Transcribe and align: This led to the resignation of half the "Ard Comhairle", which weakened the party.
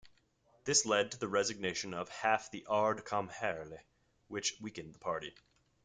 This 0.65 0.83
led 0.87 1.11
to 1.11 1.19
the 1.19 1.27
resignation 1.27 1.93
of 1.93 2.09
half 2.09 2.49
the 2.49 2.65
"Ard 2.65 3.05
Comhairle", 3.05 3.77
which 4.29 4.55
weakened 4.59 4.95
the 4.95 4.99
party. 4.99 5.35